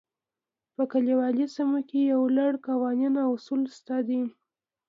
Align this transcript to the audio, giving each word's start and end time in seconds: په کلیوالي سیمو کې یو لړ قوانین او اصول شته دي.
په 0.75 0.83
کلیوالي 0.91 1.45
سیمو 1.55 1.79
کې 1.89 1.99
یو 2.13 2.21
لړ 2.37 2.51
قوانین 2.67 3.13
او 3.23 3.29
اصول 3.37 3.61
شته 3.75 3.95
دي. 4.07 4.21